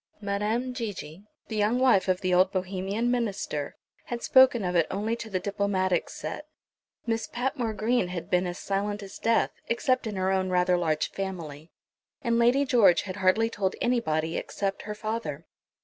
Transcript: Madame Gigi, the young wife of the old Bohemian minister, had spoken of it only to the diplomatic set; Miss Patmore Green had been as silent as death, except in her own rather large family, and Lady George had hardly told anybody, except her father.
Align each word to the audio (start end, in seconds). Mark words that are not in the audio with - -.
Madame 0.19 0.73
Gigi, 0.73 1.27
the 1.47 1.55
young 1.55 1.77
wife 1.77 2.07
of 2.07 2.21
the 2.21 2.33
old 2.33 2.51
Bohemian 2.51 3.11
minister, 3.11 3.75
had 4.05 4.23
spoken 4.23 4.65
of 4.65 4.75
it 4.75 4.87
only 4.89 5.15
to 5.15 5.29
the 5.29 5.39
diplomatic 5.39 6.09
set; 6.09 6.47
Miss 7.05 7.27
Patmore 7.27 7.73
Green 7.75 8.07
had 8.07 8.27
been 8.27 8.47
as 8.47 8.57
silent 8.57 9.03
as 9.03 9.19
death, 9.19 9.51
except 9.67 10.07
in 10.07 10.15
her 10.15 10.31
own 10.31 10.49
rather 10.49 10.75
large 10.75 11.11
family, 11.11 11.69
and 12.23 12.39
Lady 12.39 12.65
George 12.65 13.03
had 13.03 13.17
hardly 13.17 13.47
told 13.47 13.75
anybody, 13.79 14.37
except 14.37 14.81
her 14.89 14.95
father. 14.95 15.45